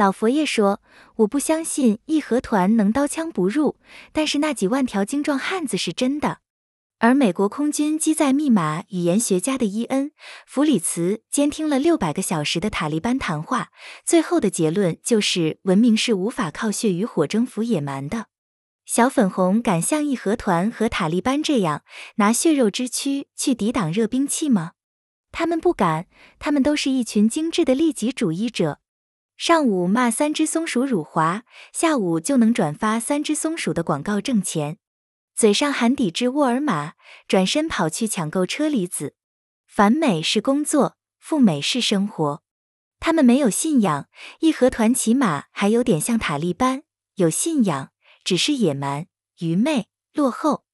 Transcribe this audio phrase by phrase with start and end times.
[0.00, 0.80] 老佛爷说
[1.16, 3.76] ：“我不相信义和团能刀枪不入，
[4.14, 6.38] 但是那几万条精壮汉子是真的。”
[7.00, 10.06] 而美国空军机载密码语言学家的伊恩·
[10.46, 13.68] 弗里茨监听了六百个小时的塔利班谈话，
[14.02, 18.28] 最后的结论就是：文明是无法靠血与火征服野蛮的。
[18.86, 21.82] 小粉红敢像义和团和塔利班这样
[22.16, 24.72] 拿血肉之躯去抵挡热兵器吗？
[25.30, 26.06] 他们不敢，
[26.38, 28.78] 他们都是一群精致的利己主义者。
[29.40, 34.76] 上午骂三只松鼠辱华，下午就能转发三只松鼠的广告挣钱。
[35.34, 36.92] 嘴上喊抵制沃尔玛，
[37.26, 39.14] 转身跑去抢购车厘子。
[39.66, 42.42] 反美是工作，赴美是生活。
[42.98, 46.82] 他们没有信仰，义和团起码还有点像塔利班，
[47.14, 49.06] 有信仰，只是野蛮、
[49.38, 50.66] 愚昧、落后。